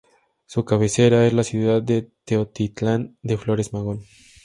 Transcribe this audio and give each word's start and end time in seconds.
Su 0.47 0.65
cabecera 0.65 1.27
es 1.27 1.33
la 1.33 1.43
ciudad 1.43 1.79
de 1.83 2.09
Teotitlán 2.25 3.19
de 3.21 3.37
Flores 3.37 3.71
Magón. 3.71 4.01